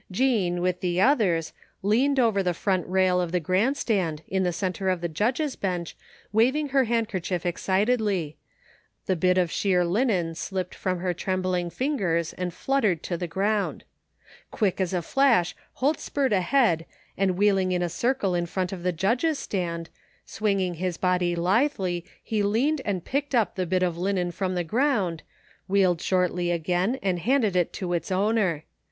Jean, 0.09 0.61
with 0.63 0.79
the 0.81 0.99
others, 0.99 1.53
leaned 1.83 2.19
over 2.19 2.41
the 2.41 2.55
front 2.55 2.87
rail 2.87 3.21
of 3.21 3.31
the 3.31 3.39
grandstand, 3.39 4.23
in 4.27 4.41
the 4.41 4.51
centre 4.51 4.89
of 4.89 4.99
the 4.99 5.07
judges' 5.07 5.55
bench 5.55 5.95
wav 6.33 6.55
ing 6.55 6.69
her 6.69 6.85
handkerchief 6.85 7.45
excitedly; 7.45 8.35
the 9.05 9.15
bit 9.15 9.37
of 9.37 9.51
sheer 9.51 9.85
linen 9.85 10.33
slipped 10.33 10.73
from 10.73 11.01
her 11.01 11.13
trembling 11.13 11.69
fingers 11.69 12.33
and 12.33 12.51
fluttered 12.51 13.03
to 13.03 13.15
the 13.15 13.27
ground. 13.27 13.83
Quick 14.49 14.81
as 14.81 14.91
a 14.91 15.03
flash 15.03 15.55
Holt 15.73 15.99
spurred 15.99 16.33
ahead 16.33 16.87
and 17.15 17.37
wheeling 17.37 17.71
in 17.71 17.83
a 17.83 17.87
circle 17.87 18.33
in 18.33 18.47
front 18.47 18.71
of 18.71 18.81
the 18.81 18.91
judges' 18.91 19.37
stand, 19.37 19.87
swing 20.25 20.59
ing 20.61 20.73
his 20.73 20.97
body 20.97 21.35
lithdy 21.35 22.05
he 22.23 22.41
leaned 22.41 22.81
and 22.85 23.05
picked 23.05 23.35
up 23.35 23.53
the 23.53 23.67
bit 23.67 23.83
of 23.83 23.99
linen 23.99 24.31
from 24.31 24.55
the 24.55 24.65
groimd, 24.65 25.19
wheeled 25.67 26.01
shortly 26.01 26.49
again 26.49 26.97
and 27.03 27.19
handed 27.19 27.55
it 27.55 27.71
to 27.73 27.93
its 27.93 28.11
owner. 28.11 28.63